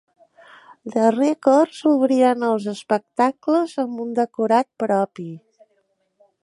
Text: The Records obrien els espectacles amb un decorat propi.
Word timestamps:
The 0.95 1.03
Records 1.17 1.83
obrien 1.91 2.47
els 2.47 2.65
espectacles 2.73 3.77
amb 3.85 4.05
un 4.07 4.17
decorat 4.23 4.71
propi. 4.87 5.29